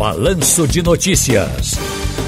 Balanço 0.00 0.66
de 0.66 0.82
Notícias. 0.82 1.76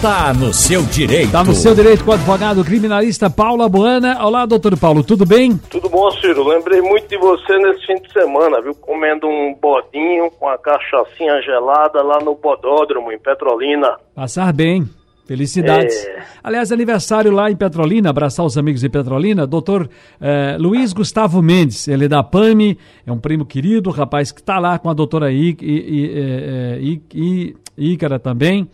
Tá 0.03 0.34
no 0.34 0.53
seu 0.53 0.82
direito. 0.82 1.32
Tá 1.32 1.42
no 1.42 1.54
seu 1.54 1.75
direito 1.75 2.04
com 2.04 2.10
o 2.10 2.14
advogado 2.14 2.62
criminalista 2.62 3.30
Paulo 3.30 3.62
Abuana. 3.62 4.22
Olá, 4.22 4.45
doutor 4.45 4.79
Paulo, 4.79 5.02
tudo 5.02 5.25
bem? 5.25 5.56
Tudo 5.71 5.88
bom, 5.88 6.11
Ciro. 6.11 6.46
Lembrei 6.46 6.82
muito 6.82 7.08
de 7.08 7.16
você 7.16 7.56
nesse 7.56 7.87
fim 7.87 7.95
de 7.95 8.12
semana, 8.12 8.61
viu? 8.61 8.74
Comendo 8.74 9.27
um 9.27 9.54
bodinho 9.54 10.30
com 10.32 10.50
a 10.50 10.58
cachaçinha 10.58 11.40
gelada 11.40 12.03
lá 12.03 12.18
no 12.22 12.35
Bodódromo, 12.35 13.11
em 13.11 13.18
Petrolina. 13.18 13.96
Passar 14.14 14.52
bem. 14.52 14.86
Felicidades. 15.33 15.95
É... 16.05 16.23
Aliás, 16.45 16.71
aniversário 16.71 17.32
lá 17.32 17.51
em 17.51 17.57
Petrolina, 17.57 18.11
abraçar 18.11 18.45
os 18.45 18.59
amigos 18.59 18.82
de 18.82 18.89
Petrolina, 18.91 19.46
doutor 19.46 19.89
eh, 20.21 20.59
Luiz 20.61 20.93
Gustavo 20.93 21.41
Mendes, 21.41 21.89
ele 21.89 22.05
é 22.05 22.09
da 22.09 22.23
PAMI, 22.23 22.77
é 23.07 23.11
um 23.11 23.19
primo 23.19 23.46
querido, 23.46 23.89
rapaz 23.91 24.31
que 24.31 24.41
está 24.41 24.59
lá 24.59 24.79
com 24.79 24.91
a 24.91 24.93
doutora 24.93 25.32
I, 25.32 25.57
I, 25.59 25.64
I, 25.64 26.11
eh, 26.14 26.79
I, 27.14 27.57
Ícara 27.79 28.18
também. 28.18 28.68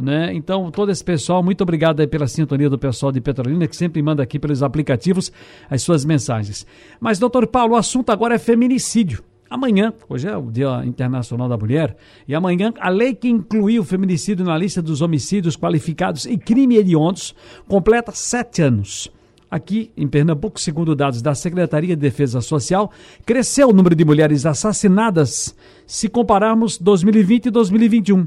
Né? 0.00 0.32
Então, 0.34 0.70
todo 0.70 0.92
esse 0.92 1.02
pessoal, 1.02 1.42
muito 1.42 1.62
obrigado 1.62 1.98
aí 1.98 2.06
pela 2.06 2.28
sintonia 2.28 2.70
do 2.70 2.78
pessoal 2.78 3.10
de 3.10 3.20
Petrolina, 3.20 3.66
que 3.66 3.74
sempre 3.74 4.00
manda 4.00 4.22
aqui 4.22 4.38
pelos 4.38 4.62
aplicativos 4.62 5.32
as 5.68 5.82
suas 5.82 6.04
mensagens. 6.04 6.64
Mas, 7.00 7.18
doutor 7.18 7.48
Paulo, 7.48 7.74
o 7.74 7.76
assunto 7.76 8.10
agora 8.10 8.36
é 8.36 8.38
feminicídio. 8.38 9.24
Amanhã, 9.48 9.92
hoje 10.08 10.26
é 10.26 10.36
o 10.36 10.50
Dia 10.50 10.82
Internacional 10.84 11.48
da 11.48 11.56
Mulher, 11.56 11.96
e 12.26 12.34
amanhã 12.34 12.72
a 12.80 12.88
lei 12.88 13.14
que 13.14 13.28
incluiu 13.28 13.82
o 13.82 13.84
feminicídio 13.84 14.44
na 14.44 14.56
lista 14.56 14.80
dos 14.80 15.02
homicídios 15.02 15.56
qualificados 15.56 16.24
e 16.24 16.36
crime 16.36 16.76
hediondos 16.76 17.34
completa 17.68 18.10
sete 18.12 18.62
anos. 18.62 19.10
Aqui 19.54 19.92
em 19.96 20.08
Pernambuco, 20.08 20.60
segundo 20.60 20.96
dados 20.96 21.22
da 21.22 21.32
Secretaria 21.32 21.94
de 21.94 22.02
Defesa 22.02 22.40
Social, 22.40 22.90
cresceu 23.24 23.68
o 23.68 23.72
número 23.72 23.94
de 23.94 24.04
mulheres 24.04 24.44
assassinadas 24.44 25.54
se 25.86 26.08
compararmos 26.08 26.76
2020 26.76 27.46
e 27.46 27.50
2021. 27.52 28.26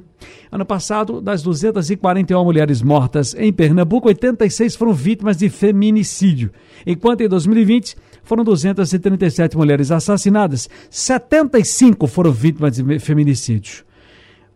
Ano 0.50 0.66
passado, 0.66 1.20
das 1.20 1.44
241 1.44 2.42
mulheres 2.46 2.82
mortas 2.82 3.36
em 3.38 3.52
Pernambuco, 3.52 4.08
86 4.08 4.78
foram 4.78 4.94
vítimas 4.94 5.36
de 5.36 5.50
feminicídio, 5.50 6.50
enquanto 6.86 7.20
em 7.20 7.28
2020 7.28 7.98
foram 8.24 8.46
237 8.46 9.58
mulheres 9.58 9.92
assassinadas, 9.92 10.70
75 10.90 12.08
foram 12.08 12.32
vítimas 12.32 12.78
de 12.78 13.00
feminicídio. 13.00 13.84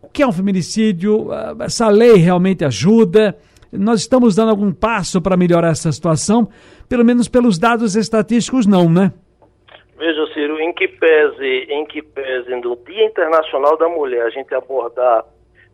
O 0.00 0.08
que 0.08 0.22
é 0.22 0.26
um 0.26 0.32
feminicídio? 0.32 1.30
Ah, 1.32 1.54
essa 1.60 1.90
lei 1.90 2.14
realmente 2.14 2.64
ajuda? 2.64 3.36
Nós 3.72 4.00
estamos 4.00 4.36
dando 4.36 4.50
algum 4.50 4.70
passo 4.70 5.20
para 5.22 5.36
melhorar 5.36 5.70
essa 5.70 5.90
situação? 5.90 6.48
Pelo 6.88 7.04
menos 7.04 7.26
pelos 7.26 7.58
dados 7.58 7.96
estatísticos, 7.96 8.66
não, 8.66 8.88
né? 8.90 9.12
Veja, 9.96 10.26
Ciro, 10.34 10.60
em 10.60 10.72
que 10.74 10.88
pese, 10.88 11.66
em 11.70 11.86
que 11.86 12.02
pese 12.02 12.50
no 12.56 12.76
Dia 12.76 13.06
Internacional 13.06 13.78
da 13.78 13.88
Mulher 13.88 14.26
a 14.26 14.30
gente 14.30 14.54
abordar 14.54 15.24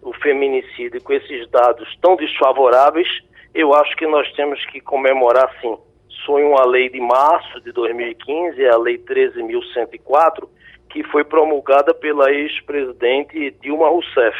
o 0.02 0.12
feminicídio 0.12 1.02
com 1.02 1.12
esses 1.12 1.48
dados 1.50 1.88
tão 2.00 2.14
desfavoráveis, 2.14 3.08
eu 3.54 3.74
acho 3.74 3.96
que 3.96 4.06
nós 4.06 4.30
temos 4.32 4.64
que 4.66 4.80
comemorar 4.80 5.50
sim. 5.60 5.76
Foi 6.24 6.44
uma 6.44 6.64
lei 6.66 6.90
de 6.90 7.00
março 7.00 7.60
de 7.62 7.72
2015, 7.72 8.64
a 8.66 8.76
Lei 8.76 8.98
13.104, 8.98 10.46
que 10.90 11.02
foi 11.04 11.24
promulgada 11.24 11.94
pela 11.94 12.30
ex-presidente 12.30 13.50
Dilma 13.62 13.88
Rousseff. 13.88 14.36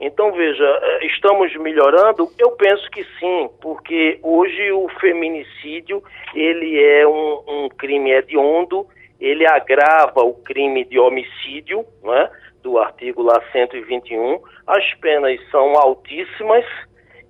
Então, 0.00 0.32
veja, 0.32 0.64
eh, 0.64 1.06
estamos 1.06 1.54
melhorando? 1.56 2.30
Eu 2.38 2.50
penso 2.52 2.90
que 2.90 3.04
sim, 3.18 3.48
porque 3.60 4.18
hoje 4.22 4.72
o 4.72 4.88
feminicídio, 5.00 6.02
ele 6.34 6.82
é 6.82 7.06
um, 7.06 7.42
um 7.46 7.68
crime 7.68 8.10
hediondo, 8.10 8.86
ele 9.20 9.46
agrava 9.46 10.22
o 10.22 10.34
crime 10.34 10.84
de 10.84 10.98
homicídio, 10.98 11.84
né, 12.02 12.28
do 12.62 12.78
artigo 12.78 13.22
lá 13.22 13.40
121, 13.52 14.40
as 14.66 14.94
penas 14.94 15.38
são 15.50 15.78
altíssimas 15.78 16.64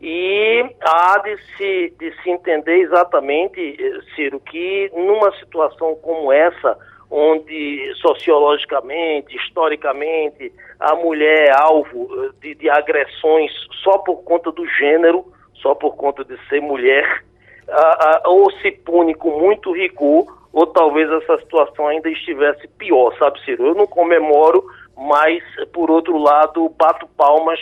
e 0.01 0.65
há 0.81 1.19
de 1.19 1.37
se, 1.57 1.95
de 1.99 2.13
se 2.23 2.31
entender 2.31 2.81
exatamente, 2.81 3.77
eh, 3.79 4.01
Ciro, 4.15 4.41
que 4.41 4.91
numa 4.95 5.33
situação 5.39 5.97
como 5.97 6.33
essa, 6.33 6.79
onde 7.17 7.95
sociologicamente, 8.01 9.37
historicamente, 9.37 10.53
a 10.81 10.97
mulher 10.97 11.49
é 11.49 11.53
alvo 11.53 12.09
eh, 12.11 12.31
de, 12.41 12.55
de, 12.57 12.69
agressões 12.69 13.53
só 13.85 13.99
por 13.99 14.25
conta 14.25 14.51
do 14.51 14.67
gênero, 14.67 15.25
só 15.55 15.77
por 15.77 15.95
conta 15.95 16.25
de 16.25 16.37
ser 16.49 16.61
mulher, 16.61 17.23
a, 17.69 18.19
a, 18.27 18.29
ou 18.29 18.51
se 18.55 18.73
pune 18.73 19.15
com 19.15 19.39
muito 19.39 19.73
rigor, 19.73 20.27
ou 20.53 20.67
talvez 20.67 21.09
essa 21.09 21.39
situação 21.39 21.87
ainda 21.87 22.11
estivesse 22.11 22.67
pior, 22.67 23.17
sabe, 23.17 23.41
Ciro? 23.45 23.65
Eu 23.65 23.75
não 23.77 23.87
comemoro, 23.87 24.65
mas, 24.97 25.41
por 25.73 25.93
outro 25.93 26.19
lado, 26.19 26.69
bato 26.77 27.07
palmas 27.17 27.61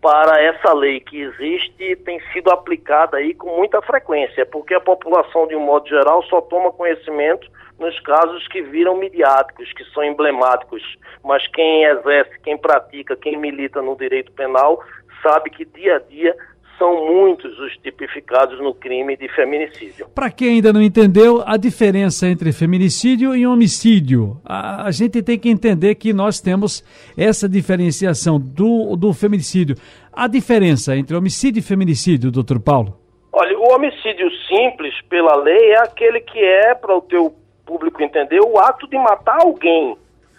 para 0.00 0.40
essa 0.40 0.72
lei 0.72 1.00
que 1.00 1.20
existe 1.20 1.96
tem 2.04 2.20
sido 2.32 2.50
aplicada 2.50 3.16
aí 3.16 3.34
com 3.34 3.56
muita 3.56 3.82
frequência, 3.82 4.46
porque 4.46 4.74
a 4.74 4.80
população, 4.80 5.46
de 5.46 5.56
um 5.56 5.60
modo 5.60 5.88
geral, 5.88 6.22
só 6.24 6.40
toma 6.40 6.72
conhecimento 6.72 7.48
nos 7.78 7.98
casos 8.00 8.46
que 8.48 8.60
viram 8.62 8.96
midiáticos, 8.96 9.72
que 9.72 9.84
são 9.92 10.04
emblemáticos. 10.04 10.82
Mas 11.24 11.46
quem 11.48 11.84
exerce, 11.84 12.38
quem 12.40 12.56
pratica, 12.56 13.16
quem 13.16 13.36
milita 13.36 13.80
no 13.82 13.96
direito 13.96 14.32
penal, 14.32 14.82
sabe 15.22 15.50
que 15.50 15.64
dia 15.64 15.96
a 15.96 15.98
dia 15.98 16.36
são 16.78 17.04
muitos 17.04 17.58
os 17.58 17.76
tipificados 17.78 18.58
no 18.60 18.72
crime 18.72 19.16
de 19.16 19.28
feminicídio. 19.34 20.08
Para 20.14 20.30
quem 20.30 20.54
ainda 20.54 20.72
não 20.72 20.80
entendeu 20.80 21.42
a 21.44 21.56
diferença 21.56 22.28
entre 22.28 22.52
feminicídio 22.52 23.34
e 23.34 23.46
homicídio, 23.46 24.40
a, 24.44 24.86
a, 24.86 24.90
gente 24.90 25.22
tem 25.22 25.38
que 25.38 25.50
entender 25.50 25.96
que 25.96 26.12
nós 26.12 26.40
temos 26.40 26.84
essa 27.16 27.48
diferenciação 27.48 28.38
do, 28.38 28.96
do 28.96 29.12
feminicídio. 29.12 29.76
A 30.12 30.26
diferença 30.28 30.96
entre 30.96 31.16
homicídio 31.16 31.60
e 31.60 31.62
feminicídio, 31.62 32.30
doutor 32.30 32.60
Paulo? 32.60 32.96
Olha, 33.32 33.58
o 33.58 33.74
homicídio 33.74 34.30
simples, 34.48 34.94
pela 35.08 35.36
lei, 35.36 35.72
é 35.72 35.80
aquele 35.80 36.20
que 36.20 36.38
é, 36.38 36.74
para 36.74 36.96
o 36.96 37.02
teu 37.02 37.34
público 37.66 38.02
entender, 38.02 38.40
o 38.40 38.58
ato 38.58 38.88
de 38.88 38.96
matar 38.96 39.38
alguém. 39.42 39.96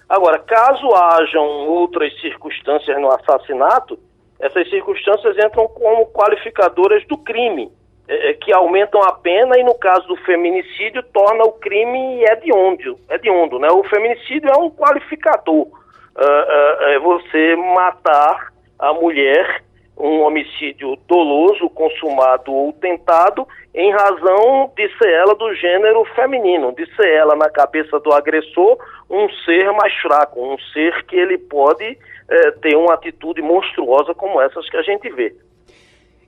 Agora, 0.10 0.40
caso 0.40 0.88
hajam 0.96 1.46
outras 1.68 2.12
circunstâncias 2.20 3.00
no 3.00 3.12
assassinato, 3.12 4.00
essas 4.40 4.70
circunstâncias 4.70 5.36
entram 5.38 5.68
como 5.68 6.06
qualificadoras 6.08 7.06
do 7.08 7.18
crime, 7.18 7.72
é, 8.08 8.32
é, 8.32 8.34
que 8.34 8.52
aumentam 8.54 9.02
a 9.04 9.14
pena 9.14 9.58
e, 9.60 9.64
no 9.64 9.76
caso 9.76 10.08
do 10.08 10.16
feminicídio, 10.18 11.04
torna 11.14 11.44
o 11.44 11.52
crime 11.54 12.24
hediondo. 12.24 13.00
hediondo 13.10 13.60
né? 13.60 13.70
O 13.70 13.84
feminicídio 13.84 14.50
é 14.50 14.58
um 14.58 14.72
qualificador. 14.72 15.68
Uh, 15.68 16.22
uh, 16.22 16.84
é 16.90 17.00
você 17.00 17.56
matar 17.56 18.52
a 18.78 18.94
mulher, 18.94 19.64
um 20.00 20.22
homicídio 20.22 20.98
doloso, 21.08 21.70
consumado 21.70 22.54
ou 22.54 22.72
tentado, 22.72 23.46
em 23.76 23.92
razão 23.92 24.72
de 24.76 24.88
ser 24.98 25.10
ela 25.10 25.36
do 25.36 25.54
gênero 25.56 26.06
feminino, 26.16 26.74
de 26.74 26.86
ser 26.96 27.10
ela, 27.16 27.36
na 27.36 27.50
cabeça 27.50 28.00
do 28.00 28.14
agressor, 28.14 28.78
um 29.10 29.28
ser 29.46 29.72
mais 29.74 29.94
fraco, 30.02 30.42
um 30.42 30.58
ser 30.74 31.06
que 31.06 31.16
ele 31.18 31.38
pode 31.38 31.98
é, 32.30 32.52
ter 32.52 32.78
uma 32.78 32.94
atitude 32.94 33.42
monstruosa 33.42 34.14
como 34.14 34.42
essas 34.42 34.70
que 34.70 34.78
a 34.78 34.82
gente 34.84 35.10
vê. 35.10 35.36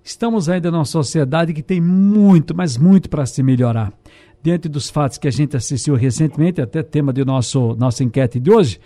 Estamos 0.03 0.49
ainda 0.49 0.69
numa 0.69 0.85
sociedade 0.85 1.53
que 1.53 1.61
tem 1.61 1.79
muito, 1.79 2.55
mas 2.55 2.77
muito 2.77 3.09
para 3.09 3.25
se 3.25 3.41
melhorar. 3.41 3.93
Diante 4.41 4.67
dos 4.67 4.89
fatos 4.89 5.17
que 5.17 5.27
a 5.27 5.31
gente 5.31 5.55
assistiu 5.55 5.93
recentemente, 5.95 6.59
até 6.59 6.81
tema 6.81 7.13
de 7.13 7.23
nosso, 7.23 7.75
nossa 7.75 8.03
enquete 8.03 8.39
de 8.39 8.51
hoje, 8.51 8.79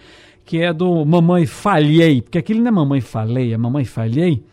que 0.43 0.61
é 0.61 0.73
do 0.73 1.05
Mamãe 1.05 1.45
Falhei, 1.45 2.21
porque 2.21 2.37
aquilo 2.37 2.59
não 2.59 2.67
é 2.67 2.71
Mamãe 2.71 3.01
Falei, 3.01 3.53
é 3.53 3.57
Mamãe 3.57 3.85
Falhei, 3.85 4.43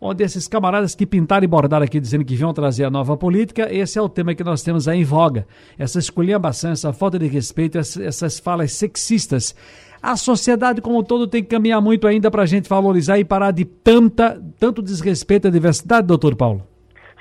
onde 0.00 0.24
esses 0.24 0.46
camaradas 0.46 0.94
que 0.94 1.06
pintaram 1.06 1.44
e 1.44 1.48
bordaram 1.48 1.84
aqui 1.84 1.98
dizendo 1.98 2.24
que 2.24 2.36
vão 2.36 2.52
trazer 2.52 2.84
a 2.84 2.90
nova 2.90 3.16
política, 3.16 3.68
esse 3.70 3.98
é 3.98 4.02
o 4.02 4.08
tema 4.08 4.34
que 4.34 4.44
nós 4.44 4.62
temos 4.62 4.88
aí 4.88 5.00
em 5.00 5.04
voga. 5.04 5.46
Essa 5.78 5.98
esculhambação, 5.98 6.72
essa 6.72 6.92
falta 6.92 7.18
de 7.18 7.26
respeito, 7.26 7.78
essas 7.78 8.38
falas 8.38 8.72
sexistas 8.72 9.54
a 10.02 10.14
sociedade 10.14 10.80
como 10.80 11.00
um 11.00 11.02
todo 11.02 11.26
tem 11.26 11.42
que 11.42 11.50
caminhar 11.50 11.80
muito 11.80 12.06
ainda 12.06 12.30
para 12.30 12.42
a 12.42 12.46
gente 12.46 12.68
valorizar 12.68 13.18
e 13.18 13.24
parar 13.24 13.50
de 13.50 13.64
tanta, 13.64 14.38
tanto 14.60 14.80
desrespeito 14.80 15.48
à 15.48 15.50
diversidade, 15.50 16.06
doutor 16.06 16.36
Paulo? 16.36 16.60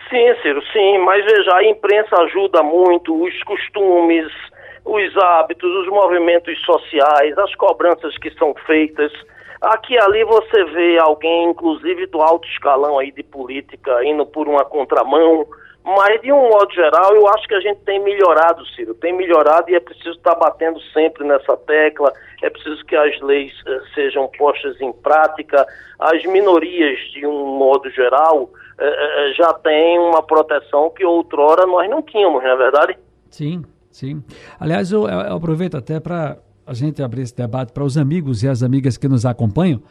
Sim, 0.08 0.36
Ciro, 0.44 0.62
sim, 0.72 1.00
mas 1.00 1.26
veja, 1.26 1.56
a 1.56 1.66
imprensa 1.66 2.16
ajuda 2.22 2.62
muito, 2.62 3.24
os 3.24 3.44
costumes, 3.44 4.28
os 4.86 5.18
hábitos, 5.18 5.68
os 5.68 5.88
movimentos 5.88 6.60
sociais, 6.64 7.36
as 7.40 7.56
cobranças 7.56 8.16
que 8.20 8.30
são 8.32 8.54
feitas. 8.68 9.12
Aqui 9.66 9.98
ali 9.98 10.24
você 10.24 10.64
vê 10.66 11.00
alguém, 11.00 11.50
inclusive 11.50 12.06
do 12.08 12.22
alto 12.22 12.48
escalão 12.48 13.00
aí 13.00 13.12
de 13.12 13.24
política, 13.24 14.04
indo 14.06 14.26
por 14.26 14.48
uma 14.48 14.64
contramão, 14.64 15.48
mas, 15.84 16.20
de 16.22 16.32
um 16.32 16.50
modo 16.50 16.74
geral, 16.74 17.16
eu 17.16 17.28
acho 17.28 17.48
que 17.48 17.54
a 17.54 17.60
gente 17.60 17.80
tem 17.82 18.00
melhorado, 18.00 18.66
Ciro, 18.76 18.96
tem 18.96 19.14
melhorado 19.14 19.70
e 19.70 19.76
é 19.76 19.80
preciso 19.80 20.12
estar 20.12 20.34
batendo 20.34 20.80
sempre 20.92 21.24
nessa 21.24 21.56
tecla, 21.58 22.12
é 22.42 22.50
preciso 22.50 22.84
que 22.86 22.96
as 22.96 23.20
leis 23.22 23.54
eh, 23.68 23.82
sejam 23.94 24.28
postas 24.36 24.82
em 24.82 24.92
prática, 24.92 25.64
as 26.00 26.24
minorias, 26.26 27.00
de 27.12 27.26
um 27.28 27.56
modo 27.58 27.88
geral, 27.92 28.50
eh, 28.80 29.30
eh, 29.30 29.34
já 29.34 29.54
têm 29.54 30.00
uma 30.00 30.24
proteção 30.24 30.90
que 30.90 31.06
outrora 31.06 31.68
nós 31.68 31.88
não 31.88 32.02
tínhamos, 32.02 32.44
não 32.44 32.50
é 32.50 32.56
verdade? 32.56 32.98
Sim, 33.30 33.64
sim. 33.92 34.24
Aliás, 34.60 34.92
eu, 34.92 35.08
eu 35.08 35.36
aproveito 35.36 35.78
até 35.78 36.00
para 36.00 36.38
a 36.66 36.74
gente 36.74 37.02
abrir 37.02 37.22
esse 37.22 37.36
debate 37.36 37.72
para 37.72 37.84
os 37.84 37.98
amigos 37.98 38.44
e 38.44 38.48
as 38.48 38.64
amigas 38.64 38.98
que 38.98 39.08
nos 39.08 39.26
acompanham, 39.26 39.82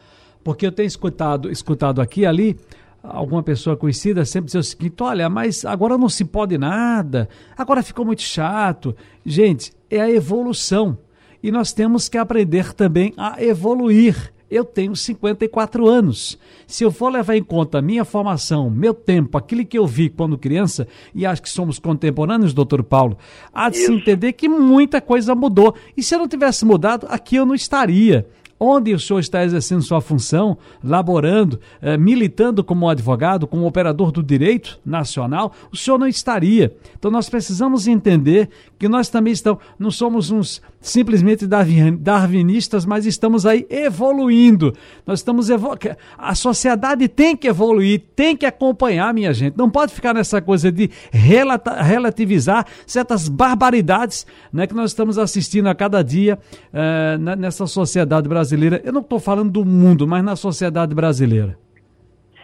Porque 0.43 0.65
eu 0.65 0.71
tenho 0.71 0.87
escutado, 0.87 1.51
escutado 1.51 2.01
aqui 2.01 2.21
e 2.21 2.25
ali 2.25 2.57
alguma 3.01 3.41
pessoa 3.43 3.77
conhecida 3.77 4.25
sempre 4.25 4.47
dizer 4.47 4.59
o 4.59 4.63
seguinte: 4.63 5.01
olha, 5.01 5.29
mas 5.29 5.65
agora 5.65 5.97
não 5.97 6.09
se 6.09 6.25
pode 6.25 6.57
nada, 6.57 7.27
agora 7.57 7.81
ficou 7.81 8.05
muito 8.05 8.21
chato. 8.21 8.95
Gente, 9.25 9.73
é 9.89 10.01
a 10.01 10.11
evolução. 10.11 10.97
E 11.41 11.51
nós 11.51 11.73
temos 11.73 12.09
que 12.09 12.17
aprender 12.17 12.73
também 12.73 13.13
a 13.17 13.41
evoluir. 13.43 14.33
Eu 14.55 14.63
tenho 14.63 14.95
54 14.95 15.85
anos. 15.85 16.39
Se 16.65 16.85
eu 16.85 16.89
for 16.89 17.09
levar 17.09 17.35
em 17.35 17.43
conta 17.43 17.81
minha 17.81 18.05
formação, 18.05 18.69
meu 18.69 18.93
tempo, 18.93 19.37
aquilo 19.37 19.65
que 19.65 19.77
eu 19.77 19.85
vi 19.85 20.09
quando 20.09 20.37
criança, 20.37 20.87
e 21.13 21.25
acho 21.25 21.41
que 21.41 21.49
somos 21.49 21.77
contemporâneos, 21.77 22.53
doutor 22.53 22.81
Paulo, 22.81 23.17
há 23.53 23.69
de 23.69 23.75
Isso. 23.75 23.87
se 23.87 23.91
entender 23.91 24.31
que 24.31 24.47
muita 24.47 25.01
coisa 25.01 25.35
mudou. 25.35 25.75
E 25.97 26.01
se 26.01 26.15
eu 26.15 26.19
não 26.19 26.27
tivesse 26.29 26.63
mudado, 26.63 27.05
aqui 27.09 27.35
eu 27.35 27.45
não 27.45 27.53
estaria 27.53 28.25
onde 28.59 28.93
o 28.93 28.99
senhor 28.99 29.19
está 29.19 29.43
exercendo 29.43 29.81
sua 29.81 29.99
função, 29.99 30.57
laborando, 30.83 31.59
eh, 31.81 31.97
militando 31.97 32.63
como 32.63 32.89
advogado, 32.89 33.45
como 33.45 33.65
operador 33.65 34.11
do 34.11 34.23
direito 34.23 34.79
nacional, 34.85 35.53
o 35.71 35.75
senhor 35.75 35.97
não 35.97 36.07
estaria. 36.07 36.73
Então 36.97 37.11
nós 37.11 37.29
precisamos 37.29 37.87
entender 37.87 38.49
que 38.79 38.87
nós 38.87 39.09
também 39.09 39.33
estamos, 39.33 39.61
não 39.77 39.91
somos 39.91 40.31
uns 40.31 40.61
simplesmente 40.79 41.47
darwinistas, 41.47 42.85
mas 42.85 43.05
estamos 43.05 43.45
aí 43.45 43.65
evoluindo. 43.69 44.73
Nós 45.05 45.19
estamos 45.19 45.49
evolu 45.49 45.75
a 46.17 46.35
sociedade 46.35 47.07
tem 47.07 47.35
que 47.35 47.47
evoluir, 47.47 48.03
tem 48.15 48.37
que 48.37 48.45
acompanhar, 48.45 49.13
minha 49.13 49.33
gente. 49.33 49.57
Não 49.57 49.69
pode 49.69 49.93
ficar 49.93 50.13
nessa 50.13 50.41
coisa 50.41 50.71
de 50.71 50.89
relativizar 51.11 52.65
certas 52.85 53.27
barbaridades 53.27 54.25
né, 54.53 54.67
que 54.67 54.73
nós 54.73 54.91
estamos 54.91 55.17
assistindo 55.17 55.67
a 55.67 55.75
cada 55.75 56.03
dia 56.03 56.39
uh, 56.71 57.35
nessa 57.35 57.67
sociedade 57.67 58.29
brasileira. 58.29 58.44
Eu 58.83 58.93
não 58.93 59.01
estou 59.01 59.19
falando 59.19 59.51
do 59.51 59.65
mundo, 59.65 60.07
mas 60.07 60.23
na 60.23 60.35
sociedade 60.35 60.93
brasileira. 60.93 61.57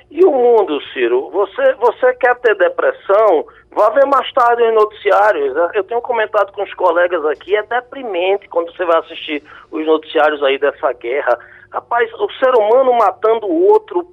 E 0.10 0.26
o 0.26 0.32
mundo, 0.32 0.80
Ciro? 0.94 1.30
Você, 1.32 1.74
você 1.76 2.14
quer 2.16 2.36
ter 2.40 2.56
depressão? 2.56 3.46
Vá 3.72 3.90
ver 3.92 4.06
mais 4.06 4.30
tarde 4.34 4.62
os 4.64 4.74
noticiários. 4.74 5.56
Eu 5.74 5.84
tenho 5.86 6.02
comentado 6.02 6.52
com 6.52 6.64
os 6.64 6.74
colegas 6.74 7.26
aqui, 7.26 7.56
é 7.56 7.64
deprimente 7.64 8.50
quando 8.50 8.76
você 8.76 8.84
vai 8.84 9.00
assistir 9.00 9.42
os 9.72 9.86
noticiários 9.86 10.44
aí 10.44 10.58
dessa 10.58 10.92
guerra. 10.94 11.40
Rapaz, 11.72 12.12
o 12.16 12.30
ser 12.34 12.54
humano 12.54 12.92
matando 12.94 13.48
o 13.48 13.68
outro, 13.68 14.06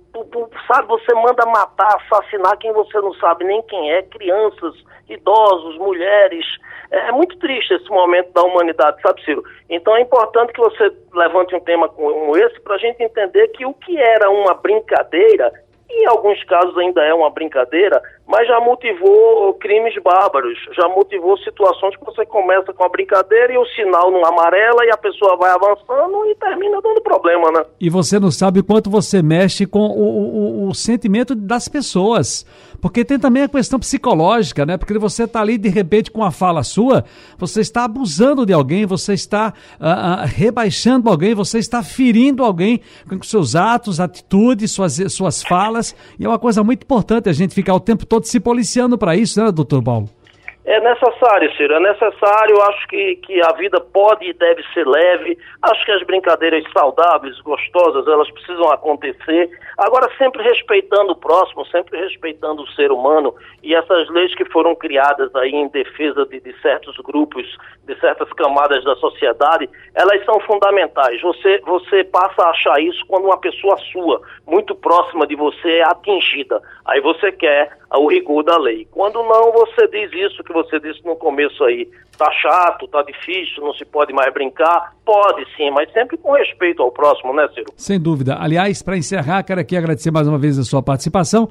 sabe, 0.69 0.87
você 0.87 1.13
manda 1.15 1.45
matar, 1.47 1.97
assassinar 1.97 2.57
quem 2.59 2.73
você 2.73 3.01
não 3.01 3.13
sabe 3.15 3.45
nem 3.45 3.63
quem 3.63 3.91
é, 3.91 4.03
crianças, 4.03 4.75
idosos, 5.09 5.77
mulheres. 5.79 6.45
É, 6.91 7.09
é 7.09 7.13
muito 7.13 7.37
triste 7.39 7.75
esse 7.75 7.89
momento 7.89 8.33
da 8.33 8.43
humanidade, 8.43 9.01
sabe, 9.03 9.25
Ciro? 9.25 9.43
Então 9.69 9.97
é 9.97 10.03
importante 10.03 10.53
que 10.53 10.61
você 10.61 10.93
levante 11.13 11.55
um 11.55 11.61
tema 11.61 11.89
como 11.89 12.37
esse 12.37 12.61
para 12.61 12.77
a 12.77 12.79
gente 12.79 13.03
entender 13.03 13.49
que 13.49 13.67
o 13.67 13.75
que 13.75 13.99
era 13.99 14.31
uma 14.31 14.55
brincadeira 14.55 15.51
em 15.91 16.07
alguns 16.07 16.43
casos 16.45 16.77
ainda 16.77 17.03
é 17.03 17.15
uma 17.15 17.31
brincadeira, 17.31 18.01
mas 18.27 18.47
já 18.47 18.61
motivou 18.61 19.55
crimes 19.55 19.95
bárbaros, 20.03 20.59
já 20.77 20.87
motivou 20.89 21.37
situações 21.39 21.97
que 21.97 22.05
você 22.05 22.27
começa 22.27 22.75
com 22.75 22.85
a 22.85 22.89
brincadeira 22.89 23.55
e 23.55 23.57
o 23.57 23.65
sinal 23.69 24.11
não 24.11 24.25
amarela 24.25 24.85
e 24.85 24.91
a 24.91 24.99
pessoa 24.99 25.37
vai 25.37 25.51
avançando 25.51 26.27
e 26.27 26.35
termina 26.35 26.81
dando 26.83 27.01
problema, 27.01 27.51
né? 27.51 27.65
E 27.81 27.89
você 27.89 28.21
não 28.21 28.31
sabe 28.31 28.63
quanto 28.63 28.91
você 28.91 29.23
mexe 29.23 29.67
com 29.67 29.81
o, 29.81 30.67
o, 30.67 30.69
o 30.69 30.75
sentimento 30.75 31.35
das 31.35 31.69
pessoas. 31.69 32.45
Porque 32.81 33.05
tem 33.05 33.19
também 33.19 33.43
a 33.43 33.49
questão 33.49 33.79
psicológica, 33.79 34.65
né? 34.65 34.77
Porque 34.77 34.97
você 34.99 35.25
está 35.25 35.41
ali 35.41 35.59
de 35.59 35.69
repente 35.69 36.11
com 36.11 36.23
a 36.23 36.31
fala 36.31 36.63
sua, 36.63 37.05
você 37.37 37.61
está 37.61 37.85
abusando 37.85 38.47
de 38.47 38.53
alguém, 38.53 38.87
você 38.87 39.15
está 39.15 39.53
uh, 39.81 39.85
uh, 39.85 40.27
rebaixando 40.27 41.11
alguém, 41.11 41.35
você 41.35 41.59
está 41.59 41.83
ferindo 41.83 42.45
alguém 42.45 42.81
com 43.09 43.21
seus 43.23 43.57
atos, 43.57 43.99
atitudes, 43.99 44.71
suas, 44.71 44.97
suas 45.13 45.43
falas. 45.43 45.78
E 46.19 46.25
é 46.25 46.29
uma 46.29 46.39
coisa 46.39 46.63
muito 46.63 46.83
importante 46.83 47.29
a 47.29 47.33
gente 47.33 47.55
ficar 47.55 47.75
o 47.75 47.81
tempo 47.81 48.05
todo 48.05 48.25
se 48.25 48.39
policiando 48.41 48.99
para 48.99 49.17
isso, 49.17 49.43
né, 49.43 49.51
doutor 49.51 49.83
Paulo? 49.83 50.09
É 50.69 50.81
necessário, 50.81 51.51
Ciro, 51.57 51.73
é 51.73 51.81
necessário. 51.81 52.61
Acho 52.61 52.89
que, 52.89 53.17
que 53.17 53.41
a 53.41 53.53
vida 53.53 53.81
pode 53.81 54.29
e 54.29 54.35
deve 54.35 54.63
ser 54.75 54.87
leve. 54.87 55.39
Acho 55.63 55.83
que 55.83 55.93
as 55.93 56.03
brincadeiras 56.03 56.63
saudáveis, 56.77 57.41
gostosas, 57.41 58.07
elas 58.07 58.31
precisam 58.31 58.71
acontecer. 58.71 59.49
Agora, 59.79 60.11
sempre 60.19 60.43
respeitando 60.43 61.13
o 61.13 61.17
próximo, 61.17 61.65
sempre 61.69 61.99
respeitando 61.99 62.61
o 62.61 62.71
ser 62.73 62.93
humano. 62.93 63.35
E 63.63 63.75
essas 63.75 64.11
leis 64.11 64.35
que 64.35 64.45
foram 64.45 64.75
criadas 64.75 65.35
aí 65.37 65.53
em 65.53 65.69
defesa 65.69 66.27
de, 66.27 66.39
de 66.39 66.53
certos 66.61 66.99
grupos, 66.99 67.47
de 67.87 67.99
certas 67.99 68.31
camadas 68.35 68.85
da 68.85 68.95
sociedade, 68.97 69.71
elas 69.95 70.23
são 70.27 70.39
fundamentais. 70.41 71.19
Você, 71.23 71.63
você 71.65 72.05
passa 72.05 72.43
a 72.43 72.51
achar 72.51 72.79
isso 72.79 73.03
quando 73.07 73.25
uma 73.25 73.41
pessoa 73.41 73.79
sua, 73.91 74.21
muito 74.47 74.75
próxima 74.75 75.27
de 75.27 75.35
você, 75.35 75.79
é 75.79 75.85
atingida. 75.85 76.61
Aí 76.85 77.01
você 77.01 77.33
quer 77.33 77.71
o 77.97 78.07
rigor 78.07 78.43
da 78.43 78.59
lei. 78.59 78.87
Quando 78.91 79.23
não, 79.23 79.53
você 79.53 79.89
diz 79.89 80.13
isso 80.13 80.45
que 80.45 80.53
você 80.63 80.81
disse 80.81 81.05
no 81.05 81.17
começo 81.17 81.63
aí. 81.65 81.89
Tá 82.17 82.31
chato, 82.33 82.89
tá 82.89 83.03
difícil, 83.03 83.63
não 83.63 83.73
se 83.75 83.85
pode 83.85 84.13
mais 84.13 84.33
brincar. 84.33 84.93
Pode 85.05 85.45
sim, 85.57 85.71
mas 85.71 85.91
sempre 85.93 86.17
com 86.17 86.33
respeito 86.33 86.83
ao 86.83 86.91
próximo, 86.91 87.33
né, 87.33 87.49
Ciro? 87.55 87.73
Sem 87.77 88.01
dúvida. 88.01 88.37
Aliás, 88.39 88.83
para 88.83 88.97
encerrar, 88.97 89.43
quero 89.43 89.61
aqui 89.61 89.77
agradecer 89.77 90.11
mais 90.11 90.27
uma 90.27 90.39
vez 90.39 90.59
a 90.59 90.65
sua 90.65 90.83
participação. 90.83 91.49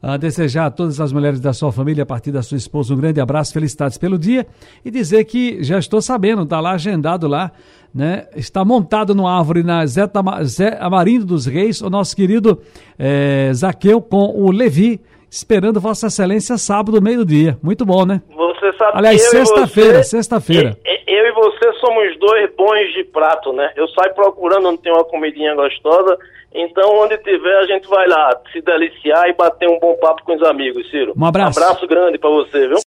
Uh, 0.00 0.16
desejar 0.16 0.66
a 0.66 0.70
todas 0.70 1.00
as 1.00 1.12
mulheres 1.12 1.40
da 1.40 1.52
sua 1.52 1.72
família, 1.72 2.04
a 2.04 2.06
partir 2.06 2.30
da 2.30 2.40
sua 2.40 2.56
esposa, 2.56 2.94
um 2.94 2.96
grande 2.96 3.20
abraço, 3.20 3.52
felicidades 3.52 3.98
pelo 3.98 4.16
dia 4.16 4.46
e 4.84 4.92
dizer 4.92 5.24
que 5.24 5.60
já 5.64 5.76
estou 5.76 6.00
sabendo, 6.00 6.44
está 6.44 6.60
lá 6.60 6.74
agendado 6.74 7.26
lá, 7.26 7.50
né? 7.92 8.28
Está 8.36 8.64
montado 8.64 9.12
no 9.12 9.26
árvore 9.26 9.64
na 9.64 9.84
Zé, 9.86 10.08
Zé 10.44 10.78
Amarindo 10.80 11.24
dos 11.24 11.46
Reis, 11.46 11.80
o 11.80 11.90
nosso 11.90 12.14
querido 12.14 12.62
é, 12.96 13.50
Zaqueu 13.52 14.00
com 14.00 14.40
o 14.40 14.52
Levi, 14.52 15.00
esperando 15.30 15.80
Vossa 15.80 16.06
Excelência 16.06 16.56
sábado, 16.58 17.00
meio-dia. 17.00 17.58
Muito 17.62 17.84
bom, 17.84 18.04
né? 18.04 18.22
Você 18.28 18.72
sabe 18.72 18.92
Aliás, 18.98 19.22
sexta-feira, 19.30 20.02
sexta-feira. 20.02 20.76
Eu 21.06 21.26
e 21.26 21.32
você 21.32 21.72
somos 21.74 22.18
dois 22.18 22.50
bons 22.56 22.92
de 22.94 23.04
prato, 23.04 23.52
né? 23.52 23.70
Eu 23.76 23.88
saio 23.88 24.14
procurando 24.14 24.68
onde 24.68 24.82
tem 24.82 24.92
uma 24.92 25.04
comidinha 25.04 25.54
gostosa, 25.54 26.18
então 26.54 26.96
onde 26.98 27.16
tiver 27.18 27.56
a 27.56 27.66
gente 27.66 27.88
vai 27.88 28.06
lá 28.06 28.38
se 28.52 28.60
deliciar 28.60 29.28
e 29.28 29.32
bater 29.32 29.68
um 29.68 29.78
bom 29.78 29.94
papo 29.94 30.22
com 30.24 30.34
os 30.34 30.42
amigos, 30.42 30.88
Ciro. 30.90 31.14
Um 31.16 31.24
abraço. 31.24 31.58
Um 31.58 31.62
abraço 31.62 31.86
grande 31.86 32.18
para 32.18 32.30
você, 32.30 32.68
viu? 32.68 32.76